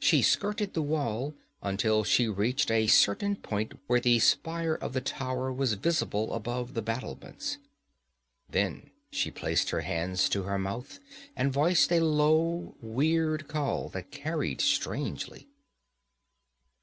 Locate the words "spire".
4.18-4.72